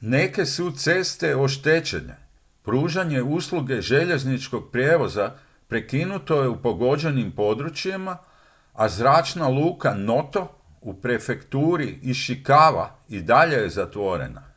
neke 0.00 0.44
su 0.44 0.70
ceste 0.72 1.36
oštećene 1.36 2.16
pružanje 2.62 3.22
usluge 3.22 3.80
željezničkog 3.80 4.70
prijevoza 4.72 5.34
prekinuto 5.68 6.42
je 6.42 6.48
u 6.48 6.62
pogođenim 6.62 7.32
područjima 7.36 8.18
a 8.72 8.88
zračna 8.88 9.48
luka 9.48 9.94
noto 9.94 10.58
u 10.80 10.94
prefekturi 11.02 11.98
ishikawa 12.02 12.90
i 13.08 13.22
dalje 13.22 13.56
je 13.56 13.70
zatvorena 13.70 14.52